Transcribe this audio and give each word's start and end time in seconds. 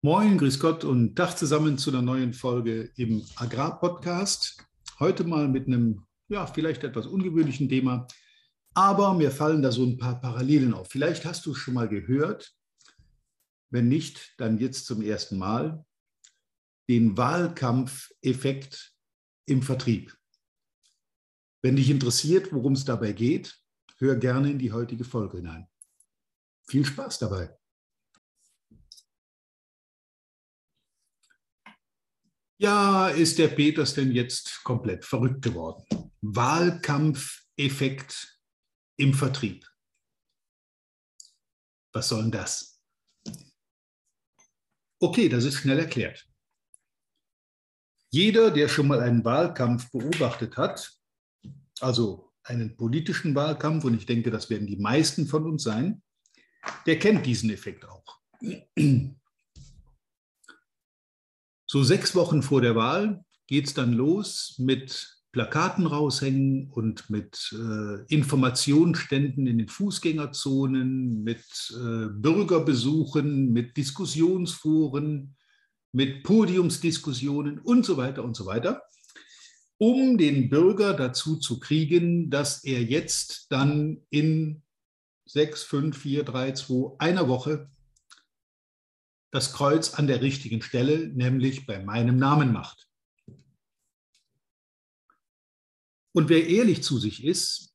Moin, 0.00 0.38
grüß 0.38 0.60
Gott 0.60 0.84
und 0.84 1.16
Tag 1.16 1.36
zusammen 1.36 1.76
zu 1.76 1.90
einer 1.90 2.02
neuen 2.02 2.32
Folge 2.32 2.92
im 2.94 3.26
Agrarpodcast. 3.34 4.64
Heute 5.00 5.24
mal 5.24 5.48
mit 5.48 5.66
einem, 5.66 6.06
ja, 6.28 6.46
vielleicht 6.46 6.84
etwas 6.84 7.08
ungewöhnlichen 7.08 7.68
Thema, 7.68 8.06
aber 8.74 9.14
mir 9.14 9.32
fallen 9.32 9.60
da 9.60 9.72
so 9.72 9.84
ein 9.84 9.98
paar 9.98 10.20
Parallelen 10.20 10.72
auf. 10.72 10.86
Vielleicht 10.88 11.24
hast 11.24 11.46
du 11.46 11.50
es 11.50 11.58
schon 11.58 11.74
mal 11.74 11.88
gehört, 11.88 12.54
wenn 13.70 13.88
nicht, 13.88 14.34
dann 14.38 14.58
jetzt 14.58 14.86
zum 14.86 15.02
ersten 15.02 15.36
Mal, 15.36 15.84
den 16.88 17.16
Wahlkampfeffekt 17.16 18.94
im 19.46 19.62
Vertrieb. 19.62 20.16
Wenn 21.60 21.74
dich 21.74 21.90
interessiert, 21.90 22.52
worum 22.52 22.74
es 22.74 22.84
dabei 22.84 23.10
geht, 23.10 23.60
hör 23.96 24.14
gerne 24.14 24.52
in 24.52 24.60
die 24.60 24.70
heutige 24.70 25.02
Folge 25.02 25.38
hinein. 25.38 25.66
Viel 26.68 26.84
Spaß 26.84 27.18
dabei. 27.18 27.58
Ja, 32.60 33.08
ist 33.08 33.38
der 33.38 33.48
Peters 33.48 33.94
denn 33.94 34.10
jetzt 34.10 34.64
komplett 34.64 35.04
verrückt 35.04 35.42
geworden? 35.42 35.84
Wahlkampfeffekt 36.20 38.40
im 38.96 39.14
Vertrieb. 39.14 39.64
Was 41.92 42.08
soll 42.08 42.22
denn 42.22 42.32
das? 42.32 42.82
Okay, 45.00 45.28
das 45.28 45.44
ist 45.44 45.54
schnell 45.54 45.78
erklärt. 45.78 46.28
Jeder, 48.10 48.50
der 48.50 48.68
schon 48.68 48.88
mal 48.88 49.00
einen 49.00 49.24
Wahlkampf 49.24 49.92
beobachtet 49.92 50.56
hat, 50.56 50.98
also 51.78 52.32
einen 52.42 52.76
politischen 52.76 53.36
Wahlkampf, 53.36 53.84
und 53.84 53.94
ich 53.94 54.06
denke, 54.06 54.32
das 54.32 54.50
werden 54.50 54.66
die 54.66 54.78
meisten 54.78 55.28
von 55.28 55.46
uns 55.46 55.62
sein, 55.62 56.02
der 56.86 56.98
kennt 56.98 57.24
diesen 57.24 57.50
Effekt 57.50 57.84
auch. 57.84 58.20
So 61.70 61.82
sechs 61.82 62.14
Wochen 62.14 62.42
vor 62.42 62.62
der 62.62 62.76
Wahl 62.76 63.22
geht 63.46 63.66
es 63.66 63.74
dann 63.74 63.92
los 63.92 64.54
mit 64.56 65.06
Plakaten 65.32 65.86
raushängen 65.86 66.70
und 66.70 67.10
mit 67.10 67.52
äh, 67.52 68.06
Informationsständen 68.06 69.46
in 69.46 69.58
den 69.58 69.68
Fußgängerzonen, 69.68 71.22
mit 71.22 71.44
äh, 71.72 72.06
Bürgerbesuchen, 72.10 73.52
mit 73.52 73.76
Diskussionsforen, 73.76 75.36
mit 75.92 76.22
Podiumsdiskussionen 76.22 77.58
und 77.58 77.84
so 77.84 77.98
weiter 77.98 78.24
und 78.24 78.34
so 78.34 78.46
weiter, 78.46 78.82
um 79.76 80.16
den 80.16 80.48
Bürger 80.48 80.94
dazu 80.94 81.36
zu 81.36 81.60
kriegen, 81.60 82.30
dass 82.30 82.64
er 82.64 82.82
jetzt 82.82 83.48
dann 83.50 84.00
in 84.08 84.62
sechs, 85.26 85.64
fünf, 85.64 85.98
vier, 85.98 86.24
drei, 86.24 86.52
zwei, 86.52 86.94
einer 86.98 87.28
Woche 87.28 87.68
das 89.30 89.52
Kreuz 89.52 89.94
an 89.94 90.06
der 90.06 90.22
richtigen 90.22 90.62
Stelle, 90.62 91.08
nämlich 91.08 91.66
bei 91.66 91.82
meinem 91.82 92.16
Namen 92.16 92.52
macht. 92.52 92.88
Und 96.14 96.28
wer 96.28 96.46
ehrlich 96.46 96.82
zu 96.82 96.98
sich 96.98 97.24
ist, 97.24 97.74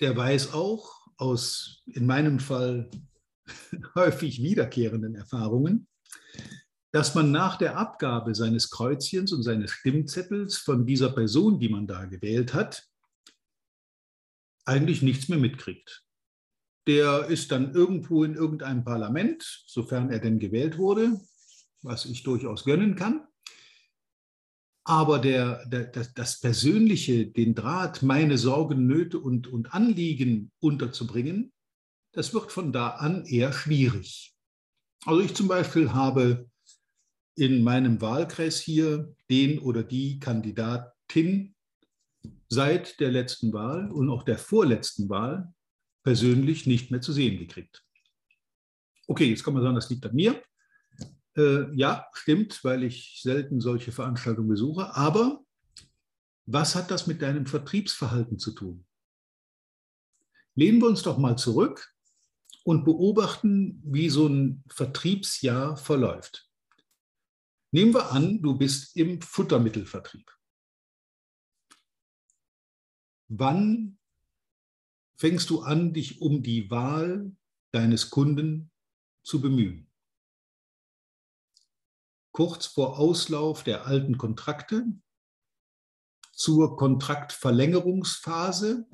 der 0.00 0.16
weiß 0.16 0.52
auch 0.52 1.06
aus 1.16 1.82
in 1.86 2.06
meinem 2.06 2.38
Fall 2.38 2.90
häufig 3.94 4.42
wiederkehrenden 4.42 5.14
Erfahrungen, 5.14 5.88
dass 6.92 7.14
man 7.14 7.30
nach 7.30 7.56
der 7.56 7.78
Abgabe 7.78 8.34
seines 8.34 8.70
Kreuzchens 8.70 9.32
und 9.32 9.42
seines 9.42 9.70
Stimmzettels 9.70 10.58
von 10.58 10.86
dieser 10.86 11.10
Person, 11.10 11.58
die 11.58 11.68
man 11.68 11.86
da 11.86 12.04
gewählt 12.04 12.54
hat, 12.54 12.86
eigentlich 14.64 15.02
nichts 15.02 15.28
mehr 15.28 15.38
mitkriegt 15.38 16.05
der 16.86 17.26
ist 17.26 17.50
dann 17.50 17.74
irgendwo 17.74 18.24
in 18.24 18.34
irgendeinem 18.34 18.84
Parlament, 18.84 19.42
sofern 19.66 20.10
er 20.10 20.20
denn 20.20 20.38
gewählt 20.38 20.78
wurde, 20.78 21.20
was 21.82 22.04
ich 22.04 22.22
durchaus 22.22 22.64
gönnen 22.64 22.94
kann. 22.94 23.26
Aber 24.84 25.18
der, 25.18 25.66
der, 25.66 25.86
das, 25.86 26.14
das 26.14 26.40
Persönliche, 26.40 27.26
den 27.26 27.56
Draht, 27.56 28.02
meine 28.02 28.38
Sorgen, 28.38 28.86
Nöte 28.86 29.18
und, 29.18 29.48
und 29.48 29.74
Anliegen 29.74 30.52
unterzubringen, 30.60 31.52
das 32.12 32.32
wird 32.32 32.52
von 32.52 32.72
da 32.72 32.90
an 32.90 33.26
eher 33.26 33.52
schwierig. 33.52 34.34
Also 35.04 35.20
ich 35.20 35.34
zum 35.34 35.48
Beispiel 35.48 35.92
habe 35.92 36.48
in 37.34 37.64
meinem 37.64 38.00
Wahlkreis 38.00 38.60
hier 38.60 39.12
den 39.28 39.58
oder 39.58 39.82
die 39.82 40.20
Kandidatin 40.20 41.54
seit 42.48 43.00
der 43.00 43.10
letzten 43.10 43.52
Wahl 43.52 43.90
und 43.90 44.08
auch 44.08 44.22
der 44.22 44.38
vorletzten 44.38 45.08
Wahl 45.08 45.52
persönlich 46.06 46.66
nicht 46.66 46.92
mehr 46.92 47.00
zu 47.00 47.12
sehen 47.12 47.36
gekriegt. 47.36 47.84
Okay, 49.08 49.28
jetzt 49.28 49.42
kann 49.42 49.54
man 49.54 49.62
sagen, 49.64 49.74
das 49.74 49.90
liegt 49.90 50.06
an 50.06 50.14
mir. 50.14 50.40
Äh, 51.36 51.74
ja, 51.74 52.06
stimmt, 52.12 52.62
weil 52.62 52.84
ich 52.84 53.18
selten 53.24 53.60
solche 53.60 53.90
Veranstaltungen 53.90 54.48
besuche. 54.48 54.94
Aber 54.94 55.44
was 56.44 56.76
hat 56.76 56.92
das 56.92 57.08
mit 57.08 57.22
deinem 57.22 57.46
Vertriebsverhalten 57.46 58.38
zu 58.38 58.52
tun? 58.52 58.86
Lehnen 60.54 60.80
wir 60.80 60.86
uns 60.86 61.02
doch 61.02 61.18
mal 61.18 61.36
zurück 61.36 61.92
und 62.62 62.84
beobachten, 62.84 63.82
wie 63.84 64.08
so 64.08 64.28
ein 64.28 64.62
Vertriebsjahr 64.68 65.76
verläuft. 65.76 66.48
Nehmen 67.72 67.92
wir 67.92 68.12
an, 68.12 68.40
du 68.42 68.56
bist 68.56 68.96
im 68.96 69.20
Futtermittelvertrieb. 69.20 70.30
Wann 73.26 73.98
fängst 75.16 75.50
du 75.50 75.60
an, 75.60 75.92
dich 75.92 76.20
um 76.20 76.42
die 76.42 76.70
Wahl 76.70 77.32
deines 77.72 78.10
Kunden 78.10 78.70
zu 79.22 79.40
bemühen. 79.40 79.90
Kurz 82.32 82.66
vor 82.66 82.98
Auslauf 82.98 83.64
der 83.64 83.86
alten 83.86 84.18
Kontrakte, 84.18 84.84
zur 86.36 86.76
Kontraktverlängerungsphase. 86.76 88.86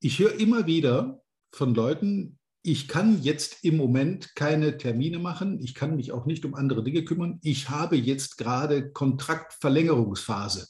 Ich 0.00 0.18
höre 0.18 0.40
immer 0.40 0.66
wieder 0.66 1.22
von 1.54 1.74
Leuten, 1.74 2.40
ich 2.64 2.86
kann 2.88 3.22
jetzt 3.22 3.64
im 3.64 3.76
Moment 3.76 4.34
keine 4.34 4.78
Termine 4.78 5.20
machen, 5.20 5.60
ich 5.60 5.74
kann 5.74 5.96
mich 5.96 6.12
auch 6.12 6.26
nicht 6.26 6.44
um 6.44 6.54
andere 6.54 6.82
Dinge 6.82 7.04
kümmern, 7.04 7.38
ich 7.42 7.70
habe 7.70 7.96
jetzt 7.96 8.38
gerade 8.38 8.92
Kontraktverlängerungsphase. 8.92 10.68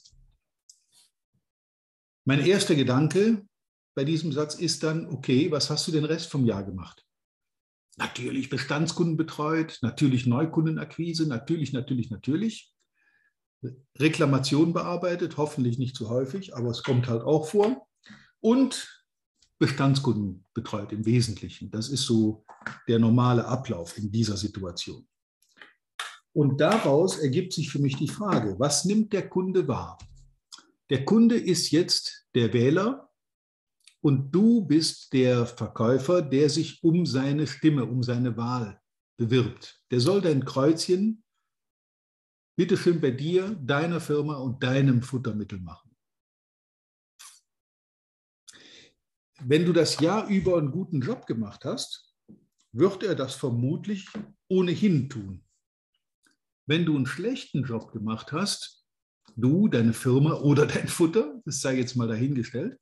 Mein 2.25 2.39
erster 2.39 2.75
Gedanke 2.75 3.45
bei 3.95 4.05
diesem 4.05 4.31
Satz 4.31 4.55
ist 4.55 4.83
dann, 4.83 5.07
okay, 5.07 5.51
was 5.51 5.69
hast 5.69 5.87
du 5.87 5.91
den 5.91 6.05
Rest 6.05 6.31
vom 6.31 6.45
Jahr 6.45 6.63
gemacht? 6.63 7.05
Natürlich 7.97 8.49
Bestandskunden 8.49 9.17
betreut, 9.17 9.77
natürlich 9.81 10.25
Neukundenakquise, 10.25 11.27
natürlich, 11.27 11.73
natürlich, 11.73 12.09
natürlich. 12.09 12.73
Reklamation 13.97 14.73
bearbeitet, 14.73 15.37
hoffentlich 15.37 15.77
nicht 15.77 15.95
zu 15.95 16.09
häufig, 16.09 16.55
aber 16.55 16.69
es 16.69 16.83
kommt 16.83 17.07
halt 17.07 17.23
auch 17.23 17.47
vor. 17.47 17.87
Und 18.39 19.05
Bestandskunden 19.59 20.45
betreut 20.53 20.91
im 20.91 21.05
Wesentlichen. 21.05 21.71
Das 21.71 21.89
ist 21.89 22.03
so 22.03 22.45
der 22.87 22.99
normale 22.99 23.45
Ablauf 23.45 23.97
in 23.97 24.11
dieser 24.11 24.37
Situation. 24.37 25.07
Und 26.33 26.59
daraus 26.59 27.19
ergibt 27.19 27.53
sich 27.53 27.69
für 27.69 27.79
mich 27.79 27.95
die 27.95 28.07
Frage, 28.07 28.55
was 28.57 28.85
nimmt 28.85 29.13
der 29.13 29.29
Kunde 29.29 29.67
wahr? 29.67 29.97
Der 30.89 31.05
Kunde 31.05 31.37
ist 31.37 31.71
jetzt 31.71 32.27
der 32.35 32.53
Wähler 32.53 33.09
und 34.01 34.31
du 34.31 34.65
bist 34.65 35.13
der 35.13 35.45
Verkäufer, 35.45 36.21
der 36.21 36.49
sich 36.49 36.83
um 36.83 37.05
seine 37.05 37.47
Stimme, 37.47 37.85
um 37.85 38.03
seine 38.03 38.35
Wahl 38.35 38.81
bewirbt. 39.17 39.81
Der 39.91 39.99
soll 39.99 40.21
dein 40.21 40.43
Kreuzchen 40.43 41.23
bitteschön 42.55 42.99
bei 43.01 43.11
dir, 43.11 43.55
deiner 43.55 43.99
Firma 43.99 44.35
und 44.35 44.61
deinem 44.61 45.01
Futtermittel 45.01 45.59
machen. 45.59 45.95
Wenn 49.39 49.65
du 49.65 49.73
das 49.73 49.99
Jahr 49.99 50.27
über 50.27 50.57
einen 50.57 50.71
guten 50.71 51.01
Job 51.01 51.25
gemacht 51.25 51.65
hast, 51.65 52.13
wird 52.71 53.03
er 53.03 53.15
das 53.15 53.35
vermutlich 53.35 54.07
ohnehin 54.47 55.09
tun. 55.09 55.45
Wenn 56.65 56.85
du 56.85 56.95
einen 56.95 57.05
schlechten 57.05 57.63
Job 57.63 57.91
gemacht 57.91 58.31
hast, 58.31 58.82
du, 59.35 59.67
deine 59.67 59.93
Firma 59.93 60.33
oder 60.33 60.65
dein 60.67 60.87
Futter, 60.87 61.41
das 61.45 61.61
sei 61.61 61.77
jetzt 61.77 61.95
mal 61.95 62.07
dahingestellt, 62.07 62.79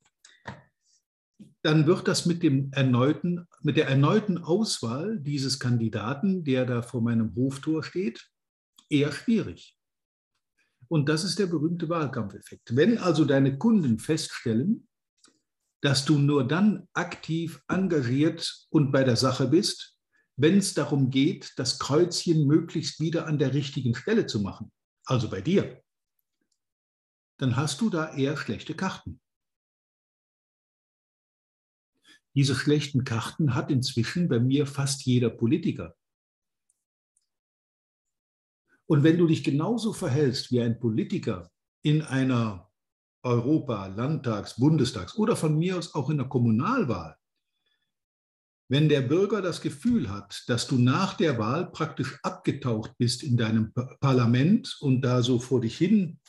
dann 1.63 1.85
wird 1.85 2.07
das 2.07 2.25
mit, 2.25 2.41
dem 2.43 2.71
erneuten, 2.71 3.47
mit 3.61 3.77
der 3.77 3.87
erneuten 3.87 4.39
Auswahl 4.39 5.19
dieses 5.19 5.59
Kandidaten, 5.59 6.43
der 6.43 6.65
da 6.65 6.81
vor 6.81 7.01
meinem 7.01 7.35
Hoftor 7.35 7.83
steht, 7.83 8.27
eher 8.89 9.11
schwierig. 9.11 9.77
Und 10.87 11.07
das 11.07 11.23
ist 11.23 11.39
der 11.39 11.45
berühmte 11.45 11.87
Wahlkampfeffekt. 11.87 12.75
Wenn 12.75 12.97
also 12.97 13.25
deine 13.25 13.57
Kunden 13.57 13.99
feststellen, 13.99 14.87
dass 15.81 16.05
du 16.05 16.17
nur 16.17 16.47
dann 16.47 16.87
aktiv 16.93 17.61
engagiert 17.67 18.67
und 18.69 18.91
bei 18.91 19.03
der 19.03 19.15
Sache 19.15 19.47
bist, 19.47 19.97
wenn 20.35 20.57
es 20.57 20.73
darum 20.73 21.09
geht, 21.09 21.53
das 21.57 21.79
Kreuzchen 21.79 22.47
möglichst 22.47 22.99
wieder 22.99 23.27
an 23.27 23.37
der 23.37 23.53
richtigen 23.53 23.95
Stelle 23.95 24.25
zu 24.25 24.41
machen, 24.41 24.71
also 25.05 25.29
bei 25.29 25.41
dir, 25.41 25.81
dann 27.41 27.55
hast 27.55 27.81
du 27.81 27.89
da 27.89 28.13
eher 28.13 28.37
schlechte 28.37 28.75
Karten. 28.75 29.19
Diese 32.35 32.55
schlechten 32.55 33.03
Karten 33.03 33.55
hat 33.55 33.71
inzwischen 33.71 34.29
bei 34.29 34.39
mir 34.39 34.67
fast 34.67 35.05
jeder 35.05 35.31
Politiker. 35.31 35.95
Und 38.85 39.03
wenn 39.03 39.17
du 39.17 39.25
dich 39.25 39.43
genauso 39.43 39.91
verhältst 39.91 40.51
wie 40.51 40.61
ein 40.61 40.79
Politiker 40.79 41.49
in 41.81 42.03
einer 42.03 42.71
Europa-, 43.23 43.87
Landtags-, 43.87 44.59
Bundestags- 44.59 45.15
oder 45.15 45.35
von 45.35 45.57
mir 45.57 45.77
aus 45.77 45.95
auch 45.95 46.11
in 46.11 46.17
der 46.17 46.29
Kommunalwahl, 46.29 47.17
wenn 48.69 48.87
der 48.87 49.01
Bürger 49.01 49.41
das 49.41 49.61
Gefühl 49.61 50.09
hat, 50.09 50.43
dass 50.47 50.67
du 50.67 50.77
nach 50.77 51.15
der 51.15 51.39
Wahl 51.39 51.71
praktisch 51.71 52.19
abgetaucht 52.21 52.95
bist 52.99 53.23
in 53.23 53.35
deinem 53.35 53.73
Parlament 53.99 54.77
und 54.79 55.01
da 55.01 55.23
so 55.23 55.39
vor 55.39 55.59
dich 55.59 55.77
hin 55.77 56.19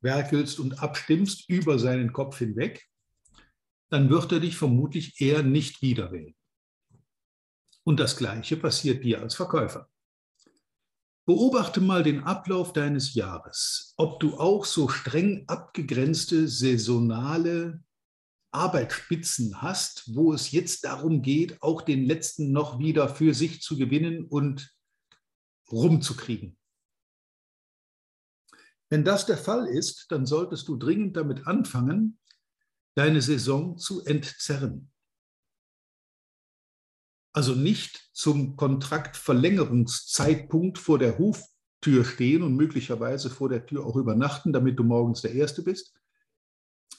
werkelst 0.00 0.58
und 0.58 0.82
abstimmst 0.82 1.48
über 1.48 1.78
seinen 1.78 2.12
Kopf 2.12 2.38
hinweg, 2.38 2.86
dann 3.90 4.08
wird 4.08 4.32
er 4.32 4.40
dich 4.40 4.56
vermutlich 4.56 5.20
eher 5.20 5.42
nicht 5.42 5.82
wieder 5.82 6.12
wählen. 6.12 6.34
Und 7.84 7.98
das 7.98 8.16
Gleiche 8.16 8.56
passiert 8.56 9.04
dir 9.04 9.20
als 9.20 9.34
Verkäufer. 9.34 9.88
Beobachte 11.26 11.80
mal 11.80 12.02
den 12.02 12.24
Ablauf 12.24 12.72
deines 12.72 13.14
Jahres, 13.14 13.94
ob 13.96 14.20
du 14.20 14.38
auch 14.38 14.64
so 14.64 14.88
streng 14.88 15.44
abgegrenzte 15.46 16.48
saisonale 16.48 17.84
Arbeitsspitzen 18.52 19.62
hast, 19.62 20.14
wo 20.14 20.32
es 20.32 20.50
jetzt 20.50 20.84
darum 20.84 21.22
geht, 21.22 21.62
auch 21.62 21.82
den 21.82 22.04
letzten 22.04 22.52
noch 22.52 22.78
wieder 22.78 23.08
für 23.08 23.32
sich 23.32 23.62
zu 23.62 23.76
gewinnen 23.76 24.24
und 24.24 24.74
rumzukriegen. 25.70 26.56
Wenn 28.90 29.04
das 29.04 29.24
der 29.24 29.38
Fall 29.38 29.66
ist, 29.66 30.10
dann 30.10 30.26
solltest 30.26 30.68
du 30.68 30.76
dringend 30.76 31.16
damit 31.16 31.46
anfangen, 31.46 32.18
deine 32.96 33.22
Saison 33.22 33.78
zu 33.78 34.04
entzerren. 34.04 34.90
Also 37.32 37.54
nicht 37.54 38.10
zum 38.12 38.56
Kontraktverlängerungszeitpunkt 38.56 40.78
vor 40.78 40.98
der 40.98 41.16
Hoftür 41.18 42.04
stehen 42.04 42.42
und 42.42 42.56
möglicherweise 42.56 43.30
vor 43.30 43.48
der 43.48 43.64
Tür 43.64 43.86
auch 43.86 43.94
übernachten, 43.94 44.52
damit 44.52 44.76
du 44.76 44.82
morgens 44.82 45.22
der 45.22 45.30
Erste 45.32 45.62
bist, 45.62 45.94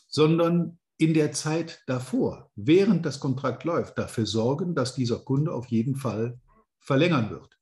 sondern 0.07 0.79
in 0.97 1.13
der 1.13 1.33
Zeit 1.33 1.83
davor, 1.87 2.49
während 2.55 3.05
das 3.05 3.19
Kontrakt 3.19 3.65
läuft, 3.65 3.97
dafür 3.97 4.25
sorgen, 4.25 4.75
dass 4.75 4.95
dieser 4.95 5.19
Kunde 5.19 5.53
auf 5.53 5.67
jeden 5.67 5.95
Fall 5.95 6.39
verlängern 6.79 7.29
wird. 7.29 7.60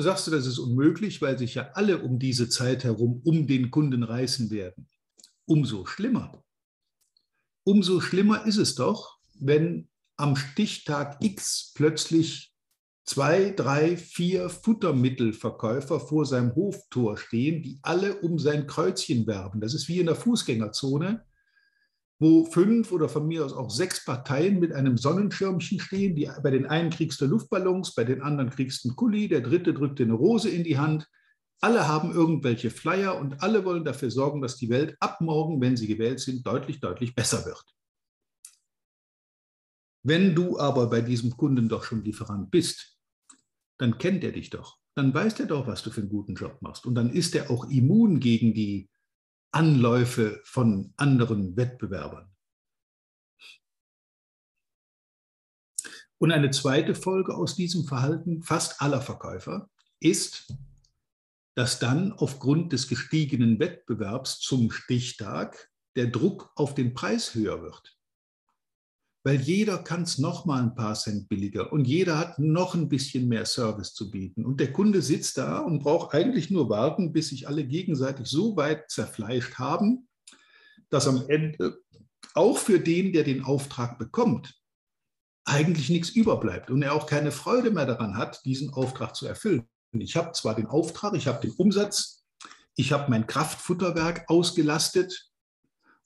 Da 0.00 0.04
sagst 0.04 0.26
du, 0.26 0.30
das 0.30 0.46
ist 0.46 0.58
unmöglich, 0.58 1.20
weil 1.20 1.36
sich 1.36 1.56
ja 1.56 1.72
alle 1.74 1.98
um 1.98 2.18
diese 2.18 2.48
Zeit 2.48 2.84
herum 2.84 3.20
um 3.22 3.46
den 3.46 3.70
Kunden 3.70 4.02
reißen 4.02 4.50
werden. 4.50 4.88
Umso 5.44 5.84
schlimmer. 5.84 6.42
Umso 7.64 8.00
schlimmer 8.00 8.46
ist 8.46 8.56
es 8.56 8.74
doch, 8.76 9.18
wenn 9.38 9.90
am 10.16 10.36
Stichtag 10.36 11.22
X 11.22 11.72
plötzlich 11.74 12.54
zwei, 13.04 13.50
drei, 13.50 13.98
vier 13.98 14.48
Futtermittelverkäufer 14.48 16.00
vor 16.00 16.24
seinem 16.24 16.54
Hoftor 16.54 17.18
stehen, 17.18 17.62
die 17.62 17.78
alle 17.82 18.22
um 18.22 18.38
sein 18.38 18.66
Kreuzchen 18.66 19.26
werben. 19.26 19.60
Das 19.60 19.74
ist 19.74 19.86
wie 19.88 20.00
in 20.00 20.06
der 20.06 20.16
Fußgängerzone 20.16 21.26
wo 22.20 22.44
fünf 22.44 22.92
oder 22.92 23.08
von 23.08 23.26
mir 23.26 23.44
aus 23.44 23.54
auch 23.54 23.70
sechs 23.70 24.04
Parteien 24.04 24.60
mit 24.60 24.72
einem 24.72 24.98
Sonnenschirmchen 24.98 25.80
stehen. 25.80 26.14
Die, 26.14 26.30
bei 26.42 26.50
den 26.50 26.66
einen 26.66 26.90
kriegst 26.90 27.20
du 27.22 27.26
Luftballons, 27.26 27.94
bei 27.94 28.04
den 28.04 28.20
anderen 28.20 28.50
kriegst 28.50 28.84
du 28.84 28.90
einen 28.90 28.96
Kuli, 28.96 29.26
der 29.26 29.40
dritte 29.40 29.72
drückt 29.72 29.98
dir 29.98 30.04
eine 30.04 30.12
Rose 30.12 30.50
in 30.50 30.62
die 30.62 30.78
Hand. 30.78 31.08
Alle 31.62 31.88
haben 31.88 32.12
irgendwelche 32.12 32.70
Flyer 32.70 33.18
und 33.18 33.42
alle 33.42 33.64
wollen 33.64 33.84
dafür 33.84 34.10
sorgen, 34.10 34.42
dass 34.42 34.56
die 34.56 34.68
Welt 34.68 34.96
ab 35.00 35.22
morgen, 35.22 35.60
wenn 35.62 35.78
sie 35.78 35.86
gewählt 35.86 36.20
sind, 36.20 36.46
deutlich, 36.46 36.80
deutlich 36.80 37.14
besser 37.14 37.44
wird. 37.46 37.64
Wenn 40.02 40.34
du 40.34 40.58
aber 40.58 40.88
bei 40.88 41.00
diesem 41.00 41.36
Kunden 41.36 41.68
doch 41.68 41.84
schon 41.84 42.04
Lieferant 42.04 42.50
bist, 42.50 42.98
dann 43.78 43.96
kennt 43.96 44.24
er 44.24 44.32
dich 44.32 44.50
doch. 44.50 44.78
Dann 44.94 45.14
weiß 45.14 45.40
er 45.40 45.46
doch, 45.46 45.66
was 45.66 45.82
du 45.82 45.90
für 45.90 46.02
einen 46.02 46.10
guten 46.10 46.34
Job 46.34 46.60
machst. 46.60 46.84
Und 46.84 46.94
dann 46.94 47.10
ist 47.10 47.34
er 47.34 47.50
auch 47.50 47.70
immun 47.70 48.20
gegen 48.20 48.52
die 48.52 48.89
Anläufe 49.52 50.40
von 50.44 50.92
anderen 50.96 51.56
Wettbewerbern. 51.56 52.30
Und 56.18 56.32
eine 56.32 56.50
zweite 56.50 56.94
Folge 56.94 57.34
aus 57.34 57.56
diesem 57.56 57.84
Verhalten 57.84 58.42
fast 58.42 58.82
aller 58.82 59.00
Verkäufer 59.00 59.70
ist, 60.00 60.54
dass 61.56 61.78
dann 61.78 62.12
aufgrund 62.12 62.72
des 62.72 62.88
gestiegenen 62.88 63.58
Wettbewerbs 63.58 64.40
zum 64.40 64.70
Stichtag 64.70 65.70
der 65.96 66.06
Druck 66.06 66.52
auf 66.56 66.74
den 66.74 66.94
Preis 66.94 67.34
höher 67.34 67.62
wird 67.62 67.99
weil 69.22 69.40
jeder 69.40 69.78
kann 69.78 70.02
es 70.02 70.18
noch 70.18 70.46
mal 70.46 70.62
ein 70.62 70.74
paar 70.74 70.94
Cent 70.94 71.28
billiger 71.28 71.72
und 71.72 71.86
jeder 71.86 72.18
hat 72.18 72.38
noch 72.38 72.74
ein 72.74 72.88
bisschen 72.88 73.28
mehr 73.28 73.44
Service 73.44 73.92
zu 73.92 74.10
bieten. 74.10 74.46
Und 74.46 74.60
der 74.60 74.72
Kunde 74.72 75.02
sitzt 75.02 75.36
da 75.36 75.58
und 75.58 75.82
braucht 75.82 76.14
eigentlich 76.14 76.50
nur 76.50 76.70
warten, 76.70 77.12
bis 77.12 77.28
sich 77.28 77.46
alle 77.46 77.66
gegenseitig 77.66 78.26
so 78.26 78.56
weit 78.56 78.90
zerfleischt 78.90 79.56
haben, 79.56 80.08
dass 80.88 81.06
am 81.06 81.28
Ende 81.28 81.78
auch 82.34 82.56
für 82.56 82.80
den, 82.80 83.12
der 83.12 83.24
den 83.24 83.44
Auftrag 83.44 83.98
bekommt, 83.98 84.54
eigentlich 85.44 85.90
nichts 85.90 86.10
überbleibt 86.10 86.70
und 86.70 86.82
er 86.82 86.94
auch 86.94 87.06
keine 87.06 87.32
Freude 87.32 87.70
mehr 87.70 87.86
daran 87.86 88.16
hat, 88.16 88.44
diesen 88.44 88.72
Auftrag 88.72 89.16
zu 89.16 89.26
erfüllen. 89.26 89.68
Ich 89.92 90.16
habe 90.16 90.32
zwar 90.32 90.54
den 90.54 90.66
Auftrag, 90.66 91.14
ich 91.14 91.26
habe 91.26 91.40
den 91.40 91.52
Umsatz, 91.52 92.24
ich 92.76 92.92
habe 92.92 93.10
mein 93.10 93.26
Kraftfutterwerk 93.26 94.24
ausgelastet, 94.28 95.29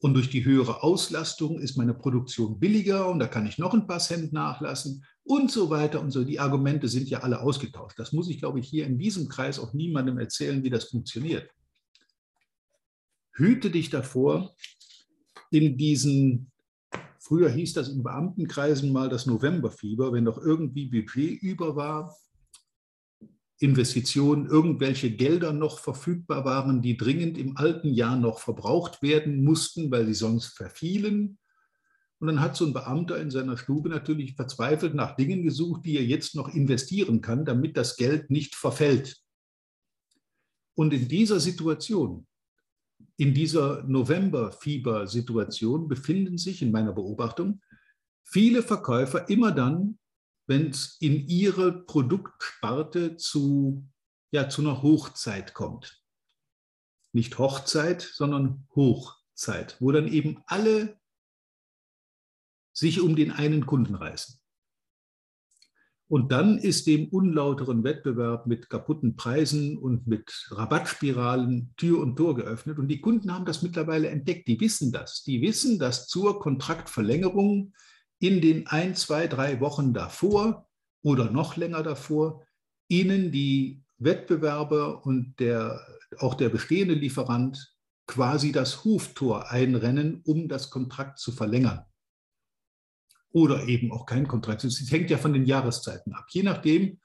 und 0.04 0.12
durch 0.12 0.28
die 0.28 0.44
höhere 0.44 0.82
Auslastung 0.82 1.58
ist 1.58 1.78
meine 1.78 1.94
Produktion 1.94 2.60
billiger 2.60 3.08
und 3.08 3.20
da 3.20 3.26
kann 3.26 3.46
ich 3.46 3.56
noch 3.56 3.72
ein 3.72 3.86
paar 3.86 4.00
Cent 4.00 4.34
nachlassen 4.34 5.02
und 5.22 5.50
so 5.50 5.70
weiter 5.70 6.02
und 6.02 6.10
so. 6.10 6.24
Die 6.24 6.38
Argumente 6.38 6.88
sind 6.88 7.08
ja 7.08 7.20
alle 7.20 7.40
ausgetauscht. 7.40 7.98
Das 7.98 8.12
muss 8.12 8.28
ich, 8.28 8.38
glaube 8.38 8.60
ich, 8.60 8.68
hier 8.68 8.84
in 8.84 8.98
diesem 8.98 9.30
Kreis 9.30 9.58
auch 9.58 9.72
niemandem 9.72 10.18
erzählen, 10.18 10.62
wie 10.62 10.68
das 10.68 10.90
funktioniert. 10.90 11.50
Hüte 13.32 13.70
dich 13.70 13.88
davor, 13.88 14.54
in 15.50 15.78
diesen, 15.78 16.52
früher 17.18 17.48
hieß 17.48 17.72
das 17.72 17.88
in 17.88 18.02
Beamtenkreisen 18.02 18.92
mal 18.92 19.08
das 19.08 19.24
Novemberfieber, 19.24 20.12
wenn 20.12 20.26
doch 20.26 20.36
irgendwie 20.36 20.84
Budget 20.84 21.40
über 21.40 21.76
war, 21.76 22.14
Investitionen, 23.58 24.46
irgendwelche 24.46 25.10
Gelder 25.10 25.52
noch 25.52 25.78
verfügbar 25.78 26.44
waren, 26.44 26.82
die 26.82 26.96
dringend 26.96 27.38
im 27.38 27.56
alten 27.56 27.94
Jahr 27.94 28.16
noch 28.16 28.40
verbraucht 28.40 29.00
werden 29.00 29.44
mussten, 29.44 29.90
weil 29.90 30.06
sie 30.06 30.14
sonst 30.14 30.56
verfielen. 30.56 31.38
Und 32.18 32.28
dann 32.28 32.40
hat 32.40 32.56
so 32.56 32.66
ein 32.66 32.72
Beamter 32.72 33.20
in 33.20 33.30
seiner 33.30 33.56
Stube 33.56 33.88
natürlich 33.88 34.34
verzweifelt 34.34 34.94
nach 34.94 35.16
Dingen 35.16 35.42
gesucht, 35.42 35.84
die 35.84 35.96
er 35.96 36.04
jetzt 36.04 36.34
noch 36.34 36.54
investieren 36.54 37.20
kann, 37.20 37.44
damit 37.44 37.76
das 37.76 37.96
Geld 37.96 38.30
nicht 38.30 38.56
verfällt. 38.56 39.16
Und 40.74 40.92
in 40.92 41.06
dieser 41.06 41.38
Situation, 41.38 42.26
in 43.16 43.34
dieser 43.34 43.84
November-Fieber-Situation 43.84 45.86
befinden 45.86 46.38
sich 46.38 46.62
in 46.62 46.72
meiner 46.72 46.92
Beobachtung 46.92 47.60
viele 48.24 48.62
Verkäufer 48.62 49.28
immer 49.28 49.52
dann, 49.52 49.98
wenn 50.46 50.70
es 50.70 50.96
in 51.00 51.26
ihre 51.28 51.84
Produktsparte 51.84 53.16
zu, 53.16 53.88
ja, 54.30 54.48
zu 54.48 54.62
einer 54.62 54.82
Hochzeit 54.82 55.54
kommt. 55.54 56.02
Nicht 57.12 57.38
Hochzeit, 57.38 58.02
sondern 58.02 58.66
Hochzeit, 58.74 59.76
wo 59.80 59.92
dann 59.92 60.08
eben 60.08 60.42
alle 60.46 60.98
sich 62.72 63.00
um 63.00 63.14
den 63.14 63.30
einen 63.30 63.66
Kunden 63.66 63.94
reißen. 63.94 64.40
Und 66.06 66.32
dann 66.32 66.58
ist 66.58 66.86
dem 66.86 67.08
unlauteren 67.08 67.82
Wettbewerb 67.82 68.46
mit 68.46 68.68
kaputten 68.68 69.16
Preisen 69.16 69.78
und 69.78 70.06
mit 70.06 70.48
Rabattspiralen 70.50 71.72
Tür 71.76 72.00
und 72.00 72.16
Tor 72.16 72.34
geöffnet. 72.34 72.78
Und 72.78 72.88
die 72.88 73.00
Kunden 73.00 73.32
haben 73.32 73.46
das 73.46 73.62
mittlerweile 73.62 74.10
entdeckt. 74.10 74.46
Die 74.46 74.60
wissen 74.60 74.92
das. 74.92 75.22
Die 75.24 75.40
wissen, 75.40 75.78
dass 75.78 76.06
zur 76.06 76.40
Kontraktverlängerung 76.40 77.72
in 78.24 78.40
den 78.40 78.66
ein, 78.68 78.94
zwei, 78.94 79.26
drei 79.26 79.60
Wochen 79.60 79.92
davor 79.92 80.66
oder 81.02 81.30
noch 81.30 81.56
länger 81.56 81.82
davor 81.82 82.42
ihnen 82.88 83.30
die 83.32 83.84
Wettbewerber 83.98 85.04
und 85.04 85.38
der, 85.40 85.78
auch 86.18 86.34
der 86.34 86.48
bestehende 86.48 86.94
Lieferant 86.94 87.74
quasi 88.06 88.50
das 88.50 88.82
Huftor 88.82 89.50
einrennen, 89.50 90.22
um 90.24 90.48
das 90.48 90.70
Kontrakt 90.70 91.18
zu 91.18 91.32
verlängern. 91.32 91.84
Oder 93.30 93.68
eben 93.68 93.92
auch 93.92 94.06
kein 94.06 94.26
Kontrakt. 94.26 94.64
Es 94.64 94.90
hängt 94.90 95.10
ja 95.10 95.18
von 95.18 95.34
den 95.34 95.44
Jahreszeiten 95.44 96.14
ab. 96.14 96.24
Je 96.30 96.44
nachdem, 96.44 97.00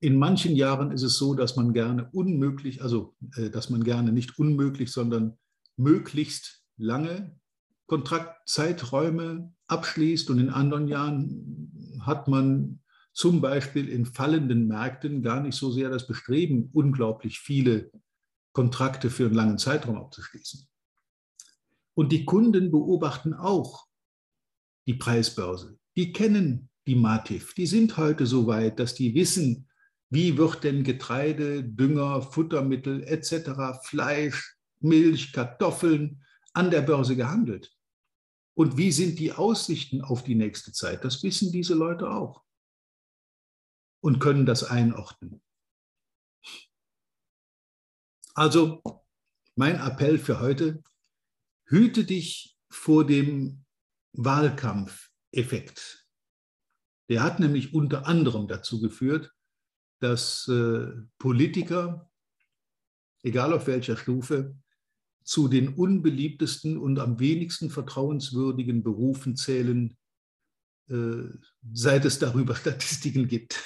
in 0.00 0.16
manchen 0.16 0.56
Jahren 0.56 0.92
ist 0.92 1.02
es 1.02 1.18
so, 1.18 1.34
dass 1.34 1.56
man 1.56 1.74
gerne 1.74 2.08
unmöglich, 2.10 2.82
also 2.82 3.14
äh, 3.36 3.50
dass 3.50 3.68
man 3.68 3.84
gerne 3.84 4.12
nicht 4.12 4.38
unmöglich, 4.38 4.92
sondern 4.92 5.38
möglichst 5.76 6.64
lange 6.78 7.38
Kontraktzeiträume 7.92 9.52
abschließt 9.66 10.30
und 10.30 10.38
in 10.38 10.48
anderen 10.48 10.88
Jahren 10.88 12.00
hat 12.00 12.26
man 12.26 12.80
zum 13.12 13.42
Beispiel 13.42 13.86
in 13.86 14.06
fallenden 14.06 14.66
Märkten 14.66 15.22
gar 15.22 15.42
nicht 15.42 15.56
so 15.56 15.70
sehr 15.70 15.90
das 15.90 16.06
Bestreben, 16.06 16.70
unglaublich 16.72 17.38
viele 17.38 17.92
Kontrakte 18.54 19.10
für 19.10 19.26
einen 19.26 19.34
langen 19.34 19.58
Zeitraum 19.58 19.98
abzuschließen. 19.98 20.66
Und 21.92 22.12
die 22.12 22.24
Kunden 22.24 22.70
beobachten 22.70 23.34
auch, 23.34 23.86
die 24.86 24.94
Preisbörse. 24.94 25.78
Die 25.94 26.14
kennen 26.14 26.70
die 26.86 26.94
Mativ. 26.94 27.52
Die 27.52 27.66
sind 27.66 27.98
heute 27.98 28.24
so 28.24 28.46
weit, 28.46 28.78
dass 28.78 28.94
die 28.94 29.14
wissen, 29.14 29.68
wie 30.08 30.38
wird 30.38 30.64
denn 30.64 30.82
Getreide, 30.82 31.62
Dünger, 31.62 32.22
Futtermittel 32.22 33.02
etc., 33.02 33.84
Fleisch, 33.84 34.56
Milch, 34.80 35.34
Kartoffeln 35.34 36.22
an 36.54 36.70
der 36.70 36.80
Börse 36.80 37.16
gehandelt. 37.16 37.70
Und 38.54 38.76
wie 38.76 38.92
sind 38.92 39.18
die 39.18 39.32
Aussichten 39.32 40.02
auf 40.02 40.24
die 40.24 40.34
nächste 40.34 40.72
Zeit? 40.72 41.04
Das 41.04 41.22
wissen 41.22 41.52
diese 41.52 41.74
Leute 41.74 42.10
auch 42.10 42.44
und 44.00 44.18
können 44.18 44.46
das 44.46 44.64
einordnen. 44.64 45.42
Also 48.34 48.82
mein 49.54 49.76
Appell 49.76 50.18
für 50.18 50.40
heute, 50.40 50.82
hüte 51.66 52.04
dich 52.04 52.56
vor 52.70 53.06
dem 53.06 53.64
Wahlkampfeffekt. 54.12 56.06
Der 57.08 57.22
hat 57.22 57.40
nämlich 57.40 57.74
unter 57.74 58.06
anderem 58.06 58.48
dazu 58.48 58.80
geführt, 58.80 59.34
dass 60.00 60.48
äh, 60.48 60.90
Politiker, 61.18 62.10
egal 63.22 63.52
auf 63.52 63.66
welcher 63.66 63.96
Stufe, 63.96 64.56
zu 65.24 65.48
den 65.48 65.74
unbeliebtesten 65.74 66.76
und 66.76 66.98
am 66.98 67.18
wenigsten 67.18 67.70
vertrauenswürdigen 67.70 68.82
Berufen 68.82 69.36
zählen, 69.36 69.96
äh, 70.88 71.24
seit 71.72 72.04
es 72.04 72.18
darüber 72.18 72.54
Statistiken 72.56 73.28
gibt. 73.28 73.62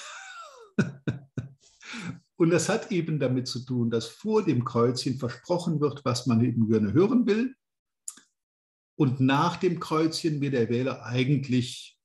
Und 2.37 2.51
das 2.51 2.69
hat 2.69 2.93
eben 2.93 3.19
damit 3.19 3.49
zu 3.49 3.65
tun, 3.65 3.91
dass 3.91 4.07
vor 4.07 4.45
dem 4.45 4.65
Kreuzchen 4.65 5.19
versprochen 5.19 5.81
wird, 5.81 6.05
was 6.05 6.27
man 6.27 6.45
eben 6.45 6.69
gerne 6.69 6.93
hören 6.93 7.27
will. 7.27 7.55
Und 8.99 9.21
nach 9.21 9.57
dem 9.57 9.81
Kreuzchen 9.81 10.39
mir 10.39 10.51
der 10.51 10.69
Wähler 10.69 11.05
eigentlich 11.05 11.99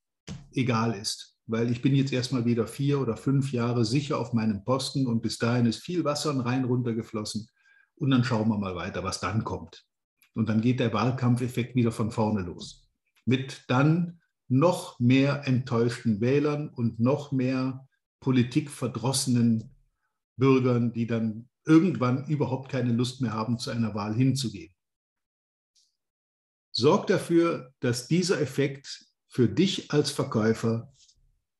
egal 0.54 0.94
ist. 0.94 1.38
Weil 1.48 1.70
ich 1.70 1.82
bin 1.82 1.96
jetzt 1.96 2.14
erstmal 2.14 2.46
wieder 2.46 2.66
vier 2.66 3.00
oder 3.00 3.18
fünf 3.18 3.52
Jahre 3.52 3.84
sicher 3.84 4.20
auf 4.20 4.32
meinem 4.32 4.64
Posten 4.64 5.06
und 5.06 5.22
bis 5.22 5.38
dahin 5.38 5.66
ist 5.66 5.84
viel 5.84 6.06
Wasser 6.06 6.34
rein 6.46 6.64
runtergeflossen. 6.64 7.48
Und 8.02 8.10
dann 8.10 8.24
schauen 8.24 8.50
wir 8.50 8.58
mal 8.58 8.76
weiter, 8.76 9.04
was 9.04 9.20
dann 9.20 9.44
kommt. 9.44 9.86
Und 10.34 10.50
dann 10.50 10.60
geht 10.60 10.80
der 10.80 10.92
Wahlkampfeffekt 10.92 11.76
wieder 11.76 11.92
von 11.92 12.10
vorne 12.10 12.42
los. 12.42 12.90
Mit 13.26 13.66
dann 13.68 14.20
noch 14.48 15.00
mehr 15.00 15.48
enttäuschten 15.48 16.20
Wählern 16.20 16.70
und 16.70 17.00
noch 17.00 17.32
mehr 17.32 17.88
politikverdrossenen 18.20 19.76
Bürgern, 20.36 20.94
die 20.94 21.06
dann 21.06 21.48
irgendwann 21.64 22.26
überhaupt 22.26 22.72
keine 22.72 22.92
Lust 22.92 23.22
mehr 23.22 23.34
haben, 23.34 23.60
zu 23.60 23.70
einer 23.70 23.94
Wahl 23.94 24.16
hinzugehen. 24.16 24.74
Sorg 26.72 27.06
dafür, 27.06 27.72
dass 27.82 28.08
dieser 28.08 28.42
Effekt 28.42 29.06
für 29.28 29.48
dich 29.48 29.92
als 29.92 30.10
Verkäufer 30.10 30.92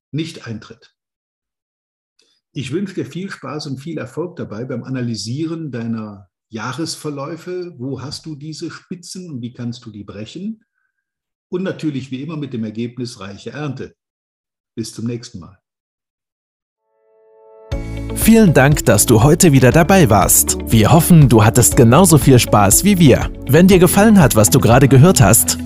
nicht 0.10 0.48
eintritt. 0.48 0.96
Ich 2.52 2.72
wünsche 2.72 2.96
dir 2.96 3.06
viel 3.06 3.30
Spaß 3.30 3.68
und 3.68 3.78
viel 3.78 4.00
Erfolg 4.00 4.38
dabei 4.38 4.66
beim 4.66 4.84
Analysieren 4.84 5.70
deiner 5.70 6.31
Jahresverläufe. 6.52 7.74
Wo 7.78 8.02
hast 8.02 8.26
du 8.26 8.36
diese 8.36 8.70
Spitzen 8.70 9.30
und 9.32 9.42
wie 9.42 9.54
kannst 9.54 9.86
du 9.86 9.92
die 9.92 10.04
brechen? 10.04 10.64
Und 11.50 11.64
natürlich 11.64 12.12
wie 12.12 12.22
immer 12.22 12.38
mit 12.38 12.54
dem 12.54 12.64
Ergebnis 12.64 13.20
reiche 13.20 13.52
Ernte. 13.52 13.96
Bis 14.76 14.94
zum 14.94 15.06
nächsten 15.06 15.40
Mal. 15.40 15.58
Vielen 18.16 18.54
Dank, 18.54 18.86
dass 18.86 19.06
du 19.06 19.24
heute 19.24 19.52
wieder 19.52 19.72
dabei 19.72 20.10
warst. 20.10 20.58
Wir 20.68 20.92
hoffen, 20.92 21.28
du 21.28 21.44
hattest 21.44 21.76
genauso 21.76 22.18
viel 22.18 22.38
Spaß 22.38 22.84
wie 22.84 23.00
wir. 23.00 23.32
Wenn 23.48 23.68
dir 23.68 23.80
gefallen 23.80 24.20
hat, 24.20 24.36
was 24.36 24.50
du 24.50 24.60
gerade 24.60 24.88
gehört 24.88 25.22
hast, 25.22 25.58